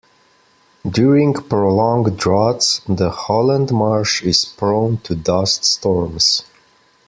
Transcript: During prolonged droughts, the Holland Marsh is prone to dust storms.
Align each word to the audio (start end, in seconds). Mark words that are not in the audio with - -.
During 0.89 1.31
prolonged 1.35 2.17
droughts, 2.17 2.81
the 2.89 3.11
Holland 3.11 3.71
Marsh 3.71 4.23
is 4.23 4.45
prone 4.45 4.97
to 5.03 5.13
dust 5.13 5.63
storms. 5.63 6.41